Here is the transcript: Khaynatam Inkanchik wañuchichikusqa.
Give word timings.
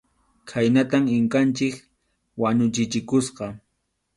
Khaynatam 0.49 1.03
Inkanchik 1.17 1.75
wañuchichikusqa. 2.41 3.45